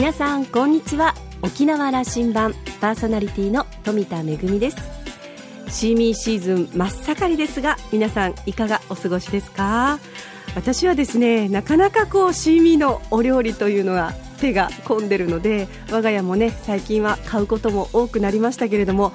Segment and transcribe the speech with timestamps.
[0.00, 1.14] 皆さんこんにちは。
[1.42, 4.78] 沖縄羅針盤パーソナリティの富田恵です。
[5.68, 9.98] シーミーシーズン真っ盛りですが皆さんいかがお過ごしですか？
[10.54, 19.12] 私はですねなかなかこうシーミーのお料理というのが手が込んでるので我が家もね最近は買うことも多くなりましたけれども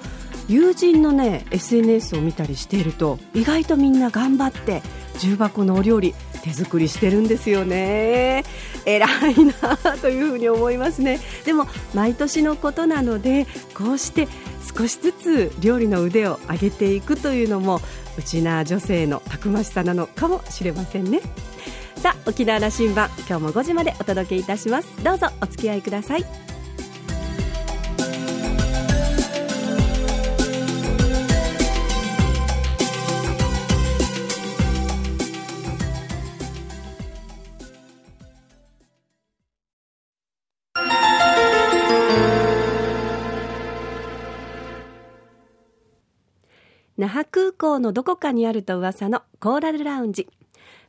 [0.48, 4.84] 友人のね SNS を見たりしていると意外とみんな頑張って
[5.20, 6.14] 重箱のお料理
[6.44, 8.44] 手作りしてるんですよね。
[8.86, 11.20] 偉いなというふうに思いますね。
[11.46, 14.28] でも毎年のことなのでこうして
[14.78, 17.82] 少しずつ料理の腕を上げていくというのも
[18.18, 21.22] うちな女性のたくましさなのかもしれませんね。
[21.96, 25.04] さあ沖縄羅針盤今日も5時までお届けいたします。
[25.04, 26.55] どうぞお付き合いください。
[47.56, 50.28] 港のどこかにあると噂のコーラルラウンジ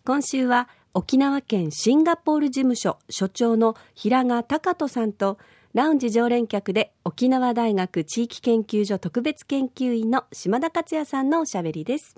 [0.05, 5.39] 今週は沖縄県シンガポール事務所所長の平賀隆人さんと
[5.77, 12.17] ラウンジ常連客で沖縄大学地域研究所特別研究員の島田克也さんのおしゃべりです。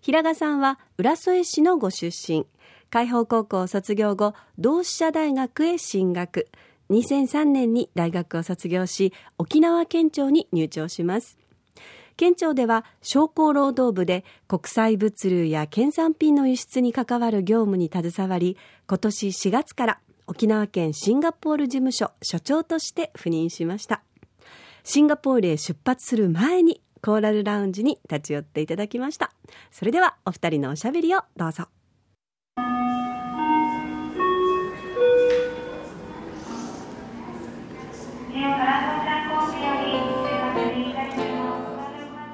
[0.00, 2.46] 平賀さんは浦添市のご出身。
[2.88, 6.48] 海邦高校を卒業後同志社大学へ進学。
[6.90, 11.38] 2003年に大学を卒業し沖縄県庁に入庁します。
[12.16, 18.56] 県庁では商工労働部で国際物流や県産品の輸出に関わる業務に携わり
[18.88, 24.02] 今年4月から沖縄県シンガポール事務所所長として赴任しました。
[24.82, 29.32] シンガポールへ出発する前にコーラルラウンジに立ち寄っていただきました。
[29.70, 31.68] それではお二人のおしゃべりをどうぞ。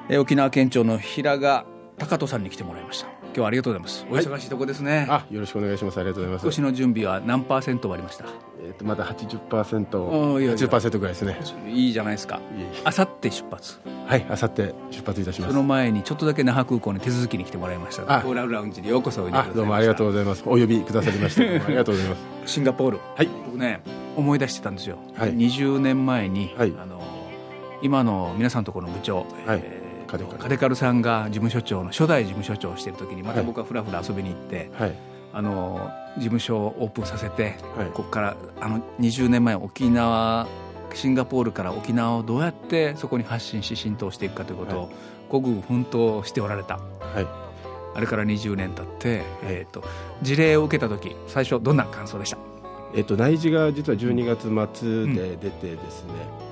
[0.09, 1.65] え沖縄県庁の平賀
[1.97, 3.07] 高人さんに来てもらいました。
[3.07, 4.05] 今日はありがとうございます。
[4.11, 5.99] お忙しいとこですね、あ、よろしくお願いします。
[5.99, 6.43] ありがとうございます。
[6.43, 8.25] 今年の準備は何パーセント終わりました？
[8.65, 10.51] えっ、とまだ八十パーセンあト、いやいや。
[10.51, 11.39] 八十パーセントぐらいですね。
[11.67, 12.39] いいじゃないですか。
[12.83, 13.79] あさって出発。
[14.05, 15.53] はい、あさって出発いたします。
[15.53, 15.63] その。
[15.63, 18.21] 前にちょっとだけ那覇空港に手続きに来てもらいましたあ。
[18.21, 19.53] コーラルラウンジにようこそおいでくださいました。
[19.53, 20.43] あ、どうもありがとうございます。
[20.45, 22.21] お呼びくださりまして、 ありがとうございます。
[22.45, 22.99] シンガポール。
[23.15, 23.81] はい、僕ね
[24.15, 25.33] 思い出してたんですよ、はい。
[25.33, 26.73] 20年前に、はい。
[26.79, 27.01] あの
[27.81, 29.61] 今の皆さんのところの部長、はい。
[29.63, 29.82] えー
[30.13, 33.45] カデカルカデカルさんが事務所長の初代事務所長をしている時にまたはい。
[33.47, 34.95] 僕はふらふら遊びに行って、はい、
[35.33, 37.87] あの事務所をオープンさせて、はい。
[37.87, 40.47] ここからあの20年前沖縄
[40.93, 44.91] シンガポールから沖縄をどうやってそこに発信し浸透していくかということを
[45.29, 46.75] 孤軍奮闘しておられた。
[46.75, 47.27] はい。
[47.95, 49.83] あれから20年経って、えー、と
[50.21, 52.37] 事例を受けた時最初どんな感想でした？
[52.95, 56.11] えっ、と内示が実は12月末で出てですね、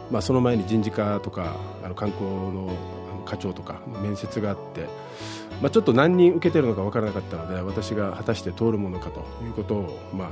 [0.10, 2.76] まあその前に人事課とかあの観光の
[3.26, 4.88] 課長とか面接があって。
[5.62, 10.30] まあ、ちょっと何人受けてるのか分からなかったので私が果たして通るものかということを、まあ、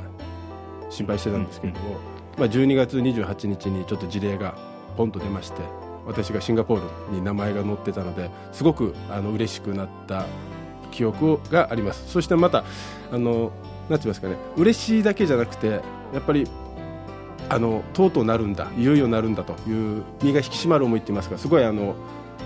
[0.90, 1.98] 心配してたんですけれども、
[2.38, 4.58] まあ、12月28日にちょっと事例が
[4.98, 5.62] ポンと出まして
[6.06, 10.26] 私がシンガポールに名前が載ってたのですごくあの嬉しくなった
[10.92, 12.64] 記憶がありますそしてまた
[13.12, 13.52] あの
[13.90, 15.68] なんて言いますかね嬉しいだけじゃなくて
[16.14, 16.48] やっぱり
[17.50, 21.96] あのとうとうなるんだいよいよなるんだという身が引き締まる思いって言いますかすごいあの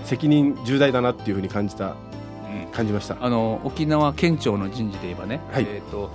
[0.04, 1.96] 責任重大だなっていうふうに感じた
[2.72, 3.18] 感じました。
[3.22, 5.66] あの沖縄県庁の人事で言えばね、はい。
[5.68, 6.10] えー、と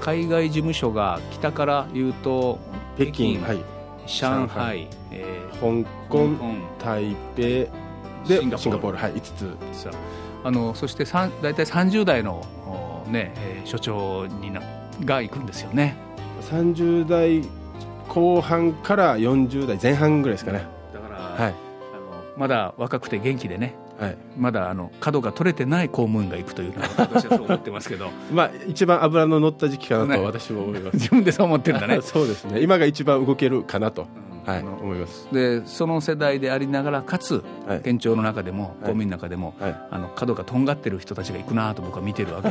[0.00, 2.58] 海外事務所が北から言うと
[2.96, 3.58] 北京はい、
[4.06, 5.24] 上海え
[5.60, 6.54] 香ー港香港。
[6.84, 7.70] 台北で
[8.26, 8.98] シンガポール。
[8.98, 9.56] はい5つ。
[9.72, 9.90] さ
[10.44, 12.42] あのそして大体30代の、
[13.06, 14.60] おねえー所長にな
[15.04, 15.96] が行くんですよね。
[16.42, 17.42] 30代
[18.08, 20.66] 後半から40代前半ぐらいですかね。
[20.92, 21.54] だから、はい
[22.36, 23.74] まだ若くて元気でね。
[23.98, 24.16] はい。
[24.36, 28.10] まだあの角が取れてない公務員が行くというのは 私はそう思ってますけど。
[28.32, 30.16] まあ一番脂の乗った時期かなね。
[30.16, 32.00] と私も思います、 自分でそう思ってるんだね。
[32.02, 32.60] そうですね。
[32.60, 34.06] 今が一番動けるかなと、
[34.44, 34.60] はい。
[34.60, 35.28] 思います。
[35.32, 37.80] でその世代でありながらかつはい。
[37.80, 39.76] 県庁の中でも公務員の中でも、はい。
[39.92, 42.48] あの角がとんがってる人たちが行くなと僕は見てるわけ。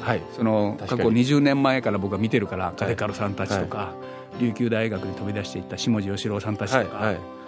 [0.00, 0.20] はい。
[0.32, 1.24] その過去確かに。
[1.24, 3.92] 20年前から僕は見てるからカデカルさんたちとか、
[4.40, 7.14] 琉球大学に飛び出していった下地義郎さんたちとか、はい。
[7.14, 7.41] はい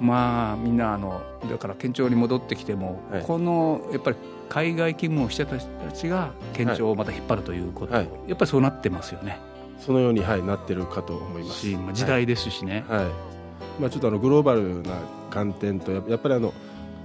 [0.00, 3.22] まあみんなあのだから県庁に戻ってきても、はい。
[3.22, 4.16] このやっぱり
[4.48, 8.08] 海外勤務をしてた人たちが県庁をまた引っ張るということ、はい。
[8.26, 9.38] やっぱりそうなってますよね。
[9.78, 11.60] そのように、はい、なってるかと思います。
[11.60, 13.06] し、まあ、時代ですしね、はい。
[13.80, 14.90] まあ、ちょっとあのグローバルな
[15.30, 16.52] 観点とややっぱりあの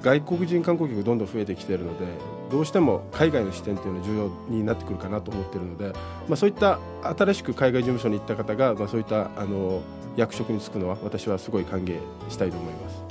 [0.01, 2.06] 外国人観光客どんどん増えてきているので
[2.51, 5.94] どうしても海外の視点というのは重要になってくるかなと思っているので、
[6.27, 9.81] まあ、そういった新しく海外事務所に行った方が、まあ、そういったあの
[10.16, 13.04] 役職に就くのは私はすごい歓迎したいと思います。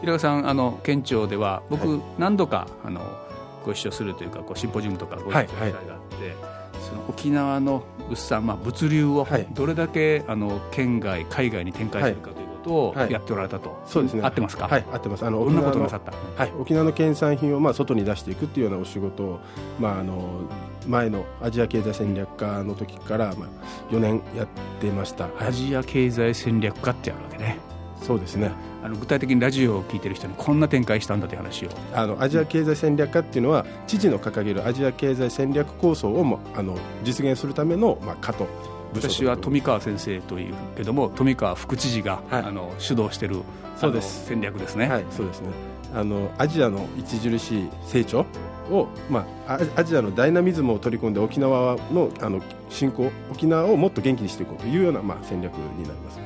[0.00, 3.00] 平川さんあの県庁では僕、何度かあの
[3.64, 5.82] ご一緒するというかこうシンポジウムとかご一緒する機会があっ
[6.18, 6.36] て、
[6.88, 12.30] その沖縄の物産、まあ、物流をどれだけ、あの県外海外に展開するか
[12.66, 14.22] ということをやっておられたと、そうですね。
[14.22, 14.66] 合ってますか？
[14.66, 15.24] はい合ってます。
[15.24, 16.12] あのどんなことなさった？
[16.36, 19.40] はい、沖縄の県産品をまあ外に出していくっていうようなお仕事を、
[19.78, 20.40] まあ、あの
[20.86, 24.48] 前のアジア経済戦略課の時から、まあ、4年やっ
[24.80, 27.58] てました、アジア経済戦略課ってあるわけね。
[28.02, 28.52] そうですね。
[28.84, 31.68] あの具体的にラジオを聞いてる人にこんな展開したんだという話を。
[31.92, 38.46] あのアジア経済戦略課っていうのは知事の掲げるアジア経済戦略構想をもあの実現するための、まあ、課と
[38.94, 43.42] 私は富川先生というけども富川副知事が、はい、あの主導している
[43.76, 44.26] そうです。
[44.26, 44.88] 戦略ですね。
[44.88, 45.48] はい、そうですね。
[45.94, 48.26] あのアジアの著しい成長
[48.70, 56.24] を、まあ、アジアのダイナミズムを取り込んで沖縄のあの振興沖縄をもっと元気にしていこうというような、まあ、戦略になります、は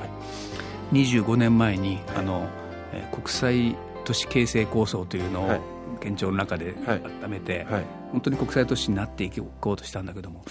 [0.92, 2.48] い、25年前に、はい、あの
[2.92, 5.60] え国際都市形成構想というのを、
[6.00, 6.74] 県庁の中で
[7.22, 10.42] 温めて、はい、本当に国際都市になっていこうとしたんだけども、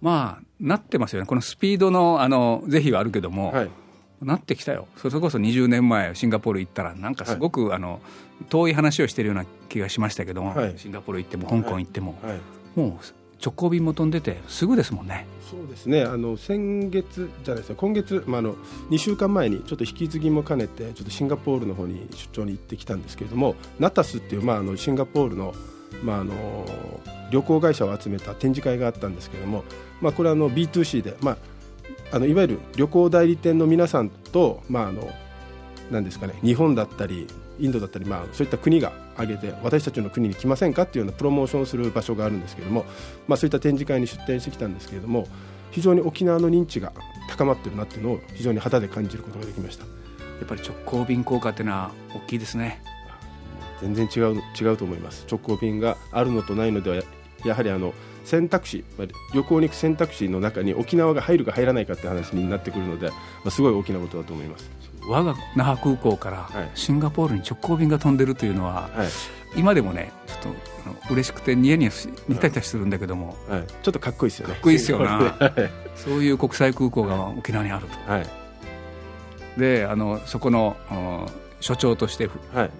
[0.00, 1.26] まあなってますよね。
[1.26, 3.54] このスピードのあの是非はあるけども、
[4.22, 4.86] なってきたよ。
[4.96, 8.00] それこそ20年前シンガポール行ったらなんかすごく、あの
[8.48, 12.18] 遠い話をしてるような気がしましたけども、シンガポール行っても香港行っても、
[12.76, 15.26] もう直行便も飛んでてすぐですもんね。
[15.50, 16.02] そうですね。
[16.02, 18.54] あの先月じゃないですか今月、まあ、あの
[18.90, 25.54] 2週間前にちょっと引き継ぎも兼ねてちょっとシンガポールの方に出張に行ってきたんですけれどもナタスっていう、まあ、あのシンガポールの,、
[26.04, 26.34] まあ、あの
[27.32, 29.64] 旅行会社を集めた展示会があったんですけれども、
[30.00, 31.36] まあ、これはあの B2C で、まあ、
[32.12, 35.10] あのいわゆる旅行代理店の皆さんと、まあ、あの
[35.90, 37.26] なんですかね日本だったり
[37.58, 42.84] インドだったり、まあ、そういった国が挙げて私たちの国に来ませんかっていうようなプロモーションをする場所があるんですけれども、
[43.28, 45.26] まあ、そういった展示会に出展してきたんですけれども
[45.70, 46.92] 非常に沖縄の認知が
[47.28, 49.84] 高まってるなっていうのを非常に肌で感じることができました。
[49.84, 52.82] やっぱり直行便効果っていうのは大きいですね。
[53.80, 55.26] 全然違う違うと思います。
[55.30, 57.02] 直行便があるのとないのでは
[57.44, 57.94] やはりあの
[58.24, 58.84] 選択肢
[59.34, 63.14] 旅行に行く選択肢の中に沖縄が入るか入らないかって話になってくるので、ま
[63.46, 64.70] あ、すごい大きなことだと思います。
[65.08, 69.08] 我が那覇空港からシンガポールに直行便が飛んでるというのは、はい、
[69.56, 70.54] 今でもねちょっ
[71.08, 71.90] と嬉しくてニヤニヤ
[72.28, 74.54] 似たりたするんだけども、はい、ちょっとかっこいいですよね。
[74.54, 75.38] かっこいいですよな。
[75.96, 78.26] そういう国際空港が沖縄にあると、はい、
[79.58, 80.76] であのそこの
[81.60, 82.70] 所長として赴く、はい、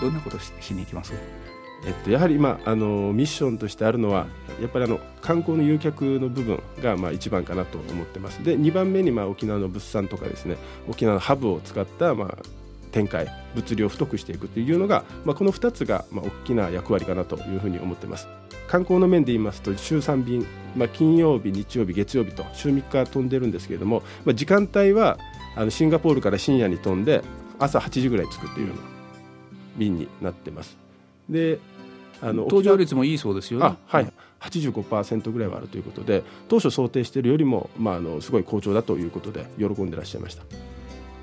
[0.00, 1.12] どんなことししに行きます？
[1.86, 4.26] えっと、やはり今あのミッションとしてあるのは
[4.60, 8.42] やっぱりあの観光の誘客の部分がまあ一番かなと思ってます。
[8.44, 10.56] で2番目にまあ沖縄の物産とかですね
[10.88, 12.38] 沖縄のハブを使ったまあ
[12.90, 18.28] 展開物流を太くしていくというのが、まあ、この2つがまあ大きな役割かなというふうに思ってます。
[18.66, 20.46] 観光の面で言いますと週3便、
[20.76, 25.18] まあ、金曜日、日曜日、月曜日と週3日飛んでるんですけれども、まあ、時間帯は
[25.56, 27.22] あのシンガポールから深夜に飛んで
[27.58, 28.82] 朝8時ぐらい着くというような
[29.78, 30.87] 便になってます。
[31.28, 31.58] で
[32.20, 33.76] あの搭乗率もいいそうですよね。
[33.86, 40.42] はい、85%ぐらいはあるということで当初想定しているよりも、まあ、あのすごい好調だということで喜んでらっしゃいました。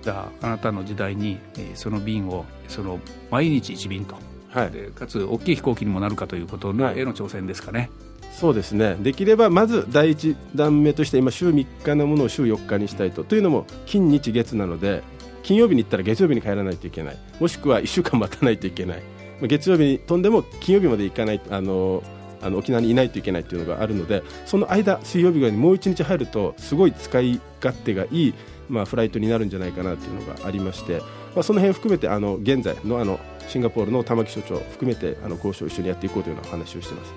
[0.02, 3.00] じゃああなたの時代に、えー、その便をその
[3.31, 4.16] 毎日1便と、
[4.50, 7.90] はい、でかつ大きい飛行機にもなるかということの、への挑戦ですかね。
[8.31, 8.97] そうですね。
[9.00, 13.24] できればまず第一段目として今週3日のものを週4日にしたいと。
[13.24, 15.04] というのも金日月なので
[15.42, 17.18] 金曜日に行ったら月曜日に帰らないといけない。
[17.40, 19.04] もしくは1週間待たないといけない
[19.42, 22.04] 月曜日に飛んでも金曜日まで行かないあの
[22.42, 28.33] あの沖縄にいないといけないというのがあるのでその間、水曜日ぐらいにもう1日入るとすごい使い勝手がいい、
[28.69, 30.99] まあ、フライトになるんじゃないかなというのがありまして、
[31.33, 37.13] まあ、その辺含めてあの現在のあのシンガポールの玉城所長含めてあの交渉を一緒にやっていこうというような話をしています。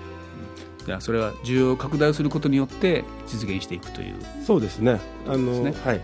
[0.85, 4.15] じゃあそれは需要を拡大することによって実現していくという。
[4.45, 4.99] そうですね。
[5.27, 6.01] あの、ね、はい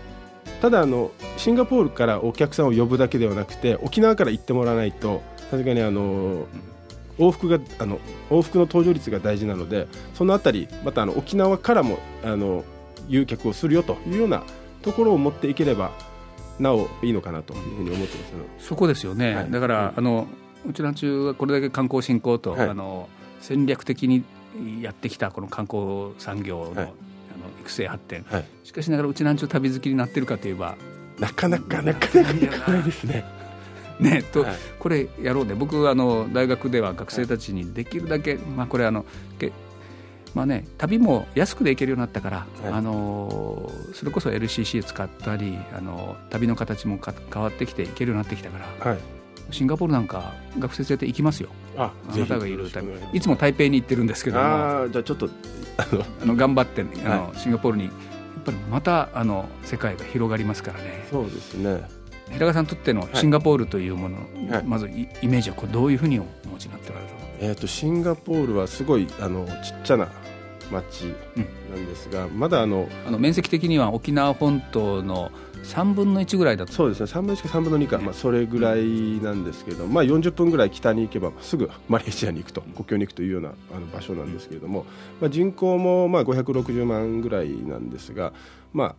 [0.60, 6.46] ただあのシンガポールからお客さんを呼ぶだけではなくて沖縄から行ってもらわないとさすがにあの
[7.18, 7.98] 往復があの
[8.30, 12.64] 往復の搭乗率が大事なのでそのあたりまたあの沖縄からもあの
[13.08, 14.42] 誘客をするよというような
[14.82, 15.92] ところを持っていければ
[16.58, 18.26] なおいいのかなというふうに思ってま
[18.60, 18.66] す。
[18.66, 20.26] そこですよね、はい、だから、あの
[20.66, 23.08] うちの中はこれだけ観光振興と、はい、あの
[23.40, 24.24] 戦略的に
[24.82, 26.94] やってきたこの観光産業の,、
[27.66, 28.24] 育成発展、
[28.64, 30.76] しかしながらうちなんちゅう旅好きになってるかといえば。
[31.18, 33.24] なかなかなかなかないですね。
[33.98, 39.06] ねと、はい、これやろうで僕あの大学では学生たちにできるだけ、まあ、これあの
[39.38, 39.52] け
[40.34, 46.98] まあね、旅も安くで行けるようになったから、はい、あのそれこそ LCC 使ったりあの旅の形も
[47.32, 49.00] 変わってきて行けるようになってきたから、はい、
[49.50, 51.48] シンガポールなんか学生連れて行きますよ。
[51.78, 54.42] ああなたがいる旅いつも台北に行ってるんですけども。
[54.44, 55.30] あじゃあちょっと
[55.78, 57.90] あの頑張ってあの、シンガポールに
[58.46, 61.06] ぱりまたあの世界が広がりますからね。
[61.10, 61.82] そうですね。
[62.28, 64.16] 平川さんにとってのシンガポールというもの、
[64.50, 70.08] はい、まずイメージはこうどういうふうにお持ちになっておられるえーと、シンガポールはすごいあのちっちゃな
[70.72, 71.02] 町
[71.70, 75.30] なんですが、うん、まだあのあの面積的には沖縄本島の
[75.62, 77.06] 3分の1ぐらいだとそうですね。
[77.06, 78.84] 3分の1か3分の2か、まあ、それぐらい
[79.22, 84.86] なんですけど、まあ、40分ぐらい北に行けばすぐマレーシアに行くと国境に行くというようなあの場所なんですけれども、
[85.20, 88.32] まあ、人口もまあ560万ぐらいなんですが、
[88.72, 88.96] まあ、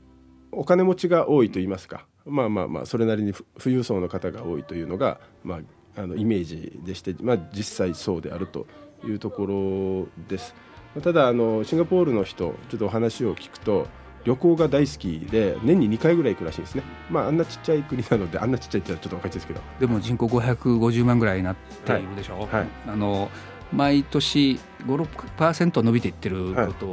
[0.52, 5.60] お金持ちが多いといいますか、まあまあまあそれなりに富裕層の方が多いというのが、ま
[5.96, 8.68] あ、あのイメージでして、まあ、実際そうであると
[9.06, 10.56] いうところです。
[11.02, 13.88] ただあのシンガポールの人ちょっとお話を聞くと
[14.28, 19.62] 旅行が大好きで年に2回ぐらい行くらしいんですね、まあ、あんなちっちゃい国なのであんなちっちゃいってのはちょっと分かりですけど。
[19.80, 22.48] でも人口550万ぐらいになっているでしょ、はい。
[22.48, 23.32] はい、あの
[23.72, 25.04] 毎年5、
[25.38, 26.86] 6%伸びていってること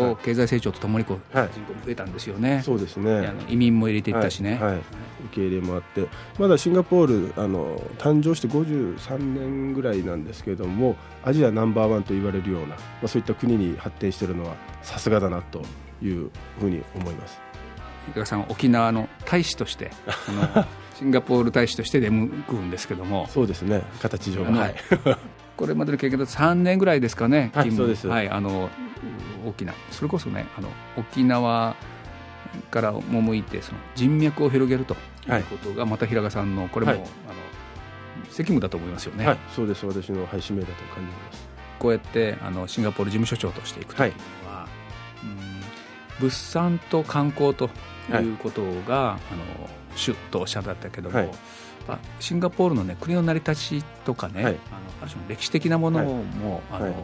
[0.00, 3.32] を経済成長とともにこう人口も増えたんですよね、そうですね。
[3.48, 4.82] 移民も入れていったしね、はい、受
[5.32, 6.06] け入れもあって。
[6.38, 10.94] まだシンガポールあの誕生して53年ぐらいなんですけれども
[11.24, 15.62] アジアナンバーワンと言われるような、まあ、そういった国に発展しているのはさすがだなと
[16.02, 17.40] いうふうに思います。
[18.08, 23.28] 井川さん沖縄の大使としてあの シンガポール大使として出向くんですけども。
[23.28, 23.82] そうですね。
[24.00, 24.68] 形上は。
[24.68, 24.74] い。
[25.56, 28.06] これまでの経験だと3年ぐらいですかね、はい、そうです。
[28.06, 28.70] はいあの
[29.46, 29.74] 大きな。
[29.90, 31.76] それこそねあの沖縄
[32.70, 39.84] から赴いてその人脈を広げるということが、また平賀さんのこれも、はい、あの責務だと思いますよね、はい、そうです。
[39.84, 41.48] 私の、はい、使命だと感じます。
[41.78, 44.12] こうやってあのシンガポール事務所長としていくという
[44.44, 44.68] のは、は
[45.22, 45.47] い、うん
[46.20, 47.70] 物産と観光と
[48.10, 51.34] いうことが、あの主とおっしゃったけども、
[52.20, 54.58] シンガポールの、ね、国の成り立ちとかね、はい、あの
[55.02, 56.94] ある種の歴史的なものも、はい、あの、はい、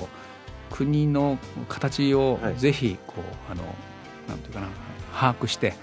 [0.70, 3.62] 国の形をぜひこう、あの
[4.28, 4.68] なんていうかな
[5.14, 5.74] 把握して、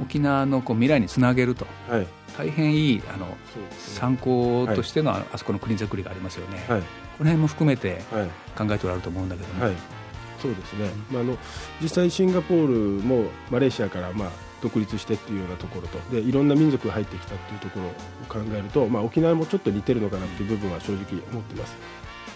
[0.00, 1.66] 沖縄のこう未来につなげると、
[2.38, 3.36] 大変いいあの、ね、
[3.78, 6.80] 参考としてのあそこの国づくりがありますよね、この
[7.24, 8.02] 辺も含めて
[8.56, 9.72] 考えておられると思うんだけども。
[10.46, 11.36] そうですね、まあ、あの
[11.80, 14.30] 実際シンガポールもマレーシアから、まあ、
[14.62, 17.90] 独立してっていうようなところとでいろんな民族が入ってきたっていうところを
[18.28, 21.76] 考えると、まあ、沖縄もちょっと似てるのかなっていう部分は正直思ってます。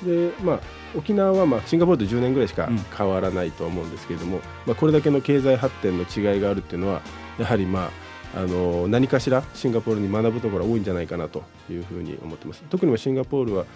[0.04, 0.60] でまあ、
[0.96, 7.02] 沖縄はまあシンガポールと10年ぐらいしか変わらないと思うんですけれども、うん、まあ、これだけの経済発展の違いがあるっていうのは
[7.38, 7.90] やはり、ま
[8.34, 12.64] あ、あの何かしらシンガポールに学ぶところが多いんじゃないかなというふうに思ってます。
[12.70, 13.66] 特にシンガポールは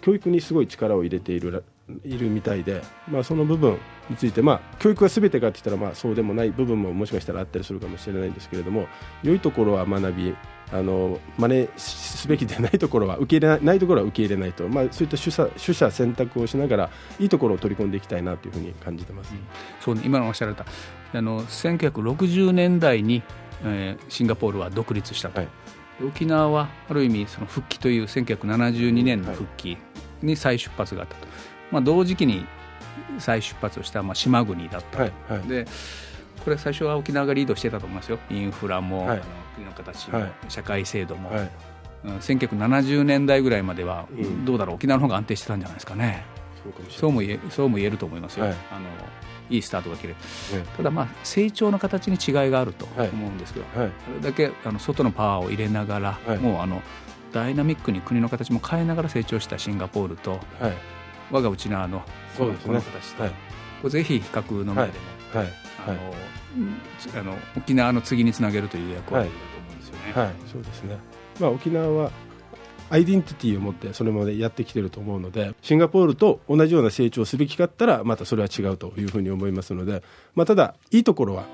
[0.00, 1.62] 教育にすごい力を入れている
[2.04, 3.78] いるみたいで、まあ、その部分
[4.10, 8.86] について、まあ、教育がすべてかって言ったら、まあ、そうでもない部分ももしかしたらあったりするかもしれないんですけれども
[9.22, 10.36] 良いところは学び
[10.70, 19.40] あの真似すべきでないところは受け入れないところは受け入れないと、まあ、そういった取捨取捨選択をしながらいいところを取り込んでいきたいなというふうに感じてます、うん、
[19.80, 20.66] そう、ね、今のおっしゃられた
[21.14, 23.22] あの1960年代に、
[23.64, 25.48] えー、シンガポールは独立したと、はい、
[26.06, 29.78] 沖縄はある意味その復帰という1972年の復帰
[30.20, 31.28] に再出発があったと。
[31.70, 32.46] まあ、同時期に
[33.18, 35.66] 再出発をしたまあ島国だった、はいはい、で
[36.44, 38.18] これ最初は沖縄がリードしてたと思いますよ。
[38.30, 39.22] インフラも、はい、
[39.54, 41.50] 国の形も、社会制度も、はい、
[42.04, 46.24] うん、1970年代ぐらいまでは、うん、どうだろう沖縄の方が安定してたんじゃないですかね。
[46.90, 48.54] そうも言えそうも言えると思いますよ、あの
[49.48, 50.16] いいスタートが切れる、
[50.76, 56.82] ただまあ成長の形に違いがあると思うんですけど、それだけあの外のパワーを入れながら、もうあの
[57.32, 60.72] ダイナミックに国の形も変えながら成長したシンガポールと、はい、
[61.30, 62.02] 我が内縄の
[62.36, 63.32] この,、この形と、はい、
[63.82, 64.92] こぜひ比較の目で
[65.34, 65.48] も、はい、
[65.86, 70.12] あの、あの沖縄の次につなげるという役割だと思うんですよね。
[70.14, 70.98] はい、そうですね。
[71.40, 72.10] まあ沖縄は
[72.90, 80.02] アイデンティティを持ってそれまでやってきてると思うのでシンガポールと同じような成長をすべきかったらまたそれは違うというふうに思いますので、
[80.34, 81.44] まあ、ただいいところは、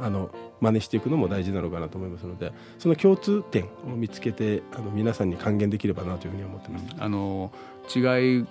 [0.00, 6.84] あの真似していくのも大事なのかなと思いますのでその共通点を見つけてあの皆さんに還元できればなというふうに思ってます。
[6.98, 7.50] あの
[7.94, 8.46] 違い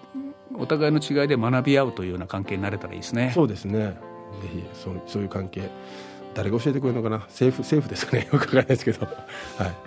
[0.56, 3.32] お互いの違いで学び合うというような関係になれたらいいですね。
[3.34, 3.98] そうですね。
[4.42, 5.70] ぜひそうそういう関係
[6.34, 7.18] 誰が教えてくれるのかな？
[7.26, 8.28] 政府政府ですかね？
[8.32, 9.16] よくわからないですけど、はい、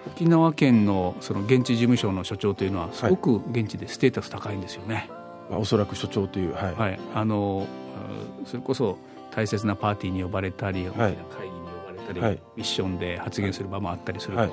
[0.09, 5.09] 沖縄県のその現地事務所の所長というのはすごく現地でステータス高いんですよね。
[5.51, 7.67] まあ、おそらく所長という、はい、はい、あの
[8.45, 8.99] それこそ
[9.31, 11.05] 大切なパーティーに呼ばれたり、大きな
[11.37, 11.50] 会
[12.13, 14.53] 議に呼ばれたり、はい、ミッションで発言する場もあったりすると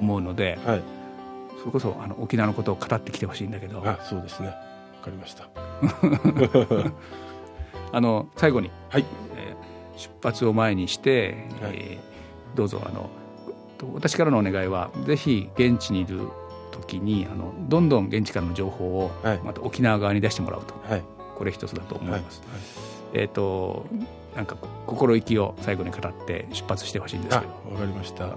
[0.00, 0.82] 思うので、はい、
[1.58, 3.82] それこそあの沖縄のことを語ってきてほしいんだけど。
[3.86, 4.48] あそうですね。
[4.48, 4.54] わ
[5.02, 5.48] かりました。
[7.94, 9.04] あの最後に、はい。
[9.36, 13.10] えー、出発を前にして、はい、えー、どうぞあの
[13.94, 16.28] 私からのお願いはぜひ現地にいる
[16.70, 19.10] 時にあのどんどん現地からの情報を
[19.44, 21.02] また沖縄側に出してもらうと、はい、
[21.36, 22.42] これ一つだと思います。
[22.42, 22.50] はい。
[22.50, 23.86] はい、えっ、ー、と
[24.36, 27.74] なんか心意気を最後に語って出発してほしいんですけど。
[27.74, 28.30] わかりました。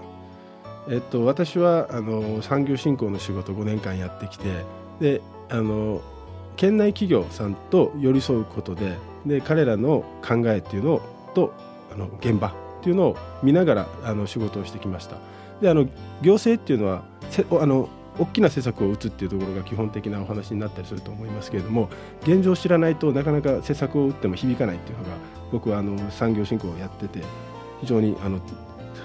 [0.87, 4.63] えっと、私はあの産業振興の仕事5年間やってきて
[4.99, 6.01] であの
[6.57, 11.01] 県内企業さんと寄り添うことでで彼らの考えっていうの
[11.33, 11.53] と
[11.91, 15.17] あの現場っていうのを見ながらあの仕事をしてきました。
[15.61, 15.87] であの
[16.21, 21.89] 行政っていうのはせあの大きな施策を打つっていうところが基本的なお話になったりすると思いますけれども
[22.23, 25.09] 現状を知らないとなかなか施策を打っても響かないっていうのが
[25.51, 27.21] 僕はあの産業振興をやってて
[27.81, 28.39] 非常にあの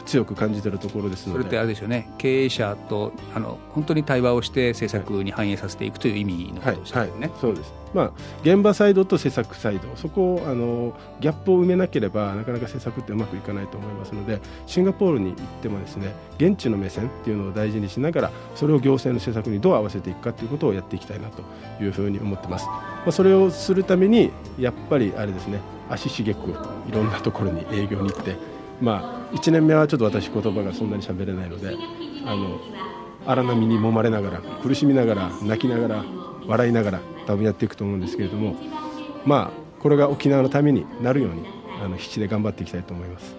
[0.07, 1.39] 強く感じているところですので。
[1.41, 2.11] それってあれですよね。
[2.19, 7.81] 経営者とあの本当に対話をして政策に反映させていくという意味のことですね、はいはいはい、そうです。
[7.93, 9.89] まあ、現場サイドと施策サイド。
[9.97, 21.43] そこをあのギャップを埋めなければなかなか施策ってうまくいかないと思いますのでシンガポールに行ってもですね現地の目線っていうのを大事にしながらそれを行政の施策にどう合わせていくかということをやっていきたいなと
[21.83, 28.37] いうふうに思ってます、まあ、それをするためにやっぱりあれですね足しげくいろんなところに営業に行って
[28.81, 31.77] まあ、1年目はちょっと私言葉がそんなに喋れないので
[32.25, 32.59] あの
[33.27, 36.05] 荒波に揉まれながら苦しみながら泣きながら
[36.47, 38.57] 笑いながら多分やっていくと思うんですけれども
[39.25, 41.47] まあこれが沖縄のためになるように
[41.83, 43.35] あの必死で頑張っていきたいと思います。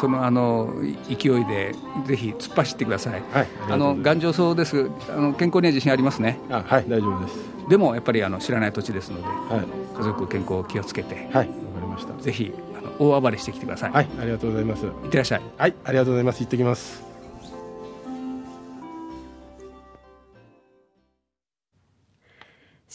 [0.00, 0.74] そのあの
[1.08, 3.22] 勢いでぜひ突っ走ってください。
[3.32, 4.90] はい、あの頑丈そうです。
[5.08, 6.38] あの健康には自信ありますね。
[6.50, 7.38] あ、はい、大丈夫です。
[7.68, 11.48] でもやっぱりあの知らない土地ですので、はい、家族健康を気をつけて、はい、わか
[11.80, 12.12] りました。
[12.22, 12.52] ぜひ
[12.98, 13.90] 大暴れしてきてください。
[13.92, 14.86] はいありがとうございます。
[14.86, 15.42] いってらっしゃい。
[15.56, 16.40] はいありがとうございます。
[16.40, 17.06] 行ってきます。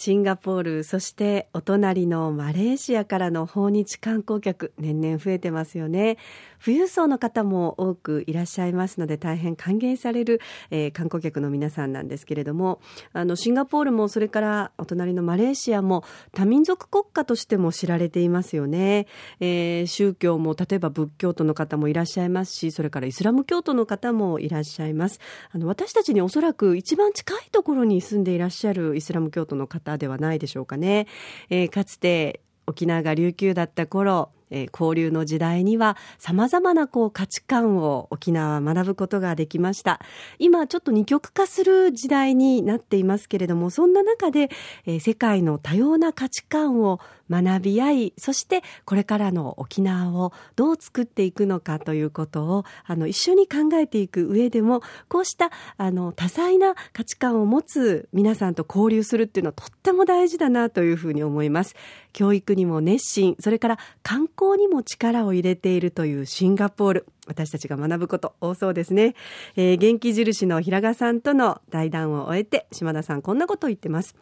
[0.01, 6.17] シンガポールそしてお隣のマレーシアからの訪日観光客年々増えてますよね
[6.63, 10.39] 富裕層の方も多くいらっしゃいますので大変歓迎される、
[10.69, 12.79] えー、観光客の皆さんなんですけれども
[13.13, 16.03] あのシンガポールもそれからお隣のマレーシアも
[16.33, 19.07] 多民族国家としても知られていますよね、
[19.39, 25.19] えー、宗教も例えば仏教徒の方もいらっしゃいますしそれからイスラム教徒の方もいらっしゃいます。
[25.51, 31.07] あの私たちにおそらく一番近いところに住んでいらっしゃるイスラム教徒の方ではないでしょうかね、
[31.49, 39.99] えー、かつて沖縄が琉球だった頃えー、交流の時代には様々なこう価値観を沖縄は学ぶことができました。
[40.37, 44.49] 今ちょっと二極化する時代になっていますけれども、そんな中で、
[44.85, 61.75] え、世界の多様な価値観を学び合い、そしてこれからの沖縄をどう作っていくのかということを、あの、一緒に考えていく上でも、こうした、あの、多彩な価値観を持つ皆さんと交流するっていうのはとっても大事だなというふうに思います。
[62.13, 67.05] 教育にも熱心、それから観光にも力を入れているというシンガポール。
[67.27, 69.15] 私たちが学ぶこと多そうですね。
[69.55, 74.15] えー、元気印の平賀さんとの対談を終えて、島田さんこんなことを言ってます。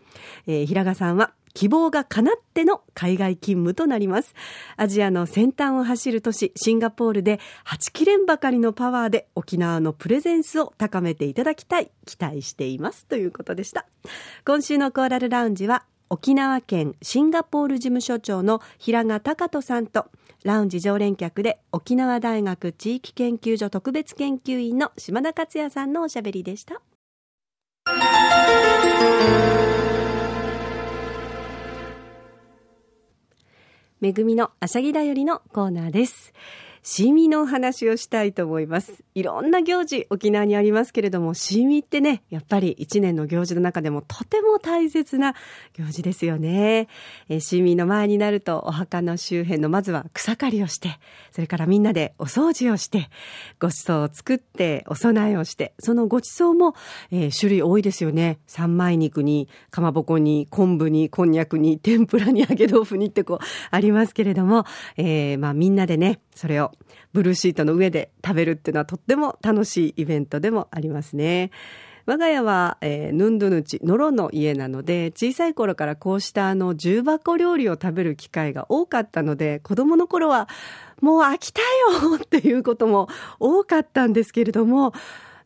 [0.48, 4.36] えー、平賀さんは、希望が叶っての海外勤務となります。
[4.78, 13.88] アジアの先端を走る都市シンガポールで8切れんばかりのパワーで沖縄のプレゼンスを高めていただきたい、期待していますということでした。
[14.46, 20.08] 今週のコーラルラウンジは沖縄県シンガポール事務所長の平賀隆人さんと
[20.44, 26.82] ラウンジ常連客で沖縄大学地域研究所特別研究員の島田克也さんのおしゃべりでした。
[34.02, 36.34] めぐみのあしゃぎだよりのコーナーです。
[36.84, 39.04] シミのお話をしたいと思います。
[39.16, 45.36] いろんな行事、沖縄にありますけれども、シミってね、やっぱり一年の行事の中でもとても大切な
[45.74, 46.88] 行事ですよね。
[47.28, 51.00] えシミの前になると、お墓の周辺のまずは草刈りをして、
[51.32, 53.10] それからみんなでお掃除をして、
[53.60, 56.76] ご馳走を作って、お供えをして、そのご馳走も、
[57.12, 58.40] えー、種類多いですよね。
[58.48, 64.66] 三枚肉に、かまぼこに、昆布に、こんにゃくに、天ぷらに、揚げ豆腐にってこう、ありますけれども、
[64.98, 66.72] えー、まあみんなでね、それを
[67.12, 71.52] ブルーシートの上で食べるっていうのはとっても楽しいイベントでもありますね。
[72.06, 80.48] 我が家は、えー、ヌンドゥヌチ、ノロの家なので、小さい頃からこうしたあの重箱料理を食べる機会が多かったので、子供の頃は
[81.02, 83.10] もう飽きたよっていうことも
[83.42, 84.94] 多かったんですけれども、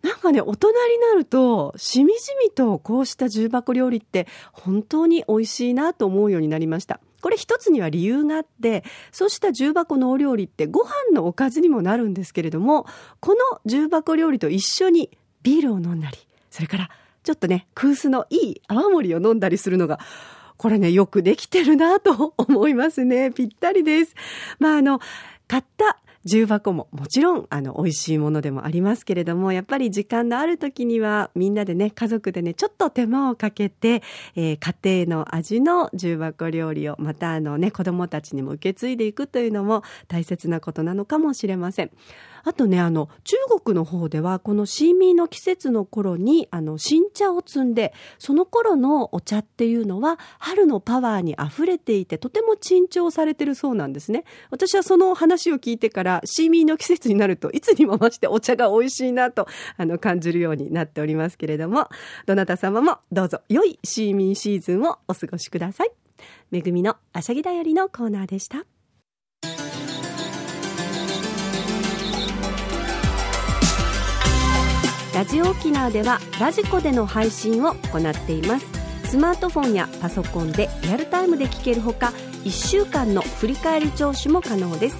[0.03, 6.99] なんかね、大人になると、しみじみとこうした重箱料理って本当に美味しいなと思うようになりました。
[7.23, 8.83] これ一つには理由があって、
[9.13, 12.85] そうした重箱のお料理ってご飯のおかずにもなるんですけれども、
[13.21, 15.09] この重箱料理と一緒に
[15.41, 16.17] ビールを飲んだり、
[16.51, 16.89] それから
[17.23, 19.99] ちょっとね、空数のいい泡盛を飲んだりするのが、
[20.57, 23.31] これね、よくできてるなと思いますね。
[23.31, 24.15] ぴったりです。
[24.59, 24.99] まあ、あの、
[25.47, 34.03] 買った重箱ももちろんあの美味しいものでもありますけれどもやっぱり時間のある時にはみんなでね家族でねちょっと手間をかけて、
[34.35, 41.91] えー、家庭の味の重箱料理をまたあのね子供たちにも受け継いでいくというのも大切なことなのかもしれません。
[42.43, 54.25] あとね、あの、中国の方では、このシーミーの季節の頃に、あの、新茶を摘んで、その頃のお茶っていうのは、春のパワーに溢れていて、とても珍重されてるそうなんですね。
[54.49, 61.87] 私はその話を聞いてから、シーミーの季節になると、いつにも増してお茶が美味しいなと、あの、感じるようになっておりますけれども、
[62.25, 65.91] どなた様もどうぞ良いシーミーシーズンをお過ごしください。
[66.51, 68.65] めぐみのあしゃぎだよりのコーナーでした。
[75.13, 78.65] ラジオ沖縄ではラジコでの配信を行っています。
[79.05, 82.07] スマートフォンやパソコンでリアルタイムで聞けるほか
[82.43, 84.97] 1週間の振り返り聴取も可能です。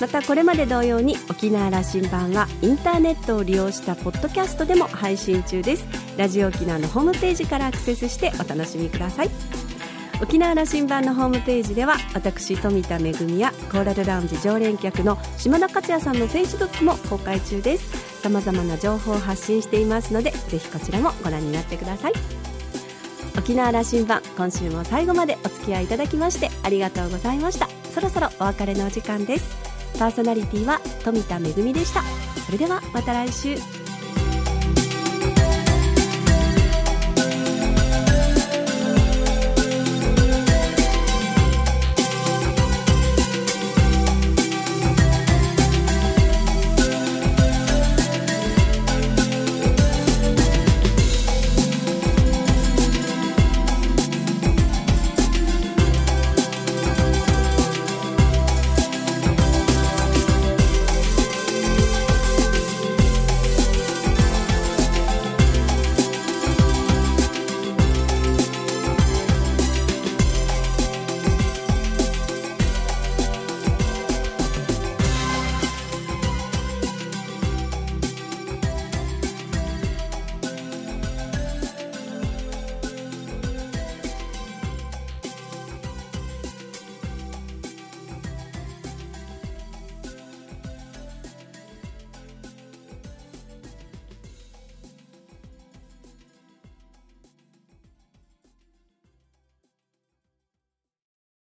[0.00, 5.86] またこれまで同様に沖縄羅針盤はインターネットを利用したポッドキャストでも配信中です。
[6.16, 9.30] ラジオ沖縄のホームページからアクセスしてお楽しみください。
[10.22, 18.11] 沖縄羅針盤のホームページでは私富田恵やコーラルラウンジ常連客の島田克也さんのフェイスブックも公開中です。
[18.22, 22.12] さまざまな情報を発信していますのでぜひこちらもご覧になってください。
[23.36, 27.68] 沖縄羅針盤今週も最後までお付き合いいただきましてありがとうございました。
[27.92, 29.50] そろそろお別れのお時間です。
[29.98, 31.52] パーソナリティは富田恵で
[31.84, 32.02] した。
[32.46, 33.81] それではまた来週。